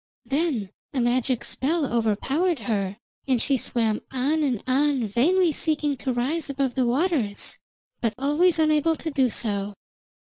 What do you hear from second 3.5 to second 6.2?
swam on and on vainly seeking to